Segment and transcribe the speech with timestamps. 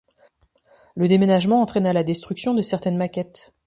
[0.95, 3.53] Le déménagement entraîna la destruction de certaines maquettes.